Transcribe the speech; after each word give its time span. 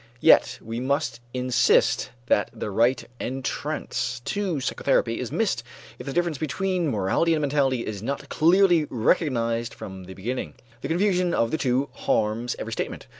Yet 0.19 0.57
we 0.63 0.79
must 0.79 1.19
insist 1.31 2.09
that 2.25 2.49
the 2.51 2.71
right 2.71 3.07
entrance 3.19 4.19
to 4.25 4.59
psychotherapy 4.59 5.19
is 5.19 5.31
missed 5.31 5.61
if 5.99 6.07
the 6.07 6.11
difference 6.11 6.39
between 6.39 6.87
morality 6.87 7.35
and 7.35 7.41
mentality 7.41 7.85
is 7.85 8.01
not 8.01 8.27
clearly 8.27 8.87
recognized 8.89 9.75
from 9.75 10.05
the 10.05 10.15
beginning. 10.15 10.55
The 10.81 10.87
confusion 10.87 11.35
of 11.35 11.51
the 11.51 11.59
two 11.59 11.89
harms 11.93 12.55
every 12.57 12.73
statement. 12.73 13.05